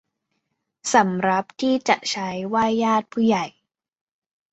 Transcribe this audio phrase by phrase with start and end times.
[0.93, 3.45] สำรับที่จะใช้ไหว้ญาติผู้ใหญ่